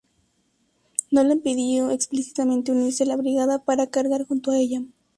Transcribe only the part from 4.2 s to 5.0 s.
junto a ella.